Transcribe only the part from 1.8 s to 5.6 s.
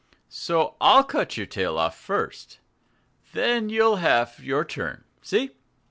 first. Then you'll have your turn see?"